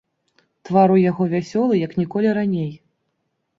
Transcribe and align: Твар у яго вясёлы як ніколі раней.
Твар 0.69 0.93
у 0.93 0.95
яго 1.01 1.27
вясёлы 1.35 1.73
як 1.85 1.93
ніколі 2.01 2.35
раней. 2.41 2.71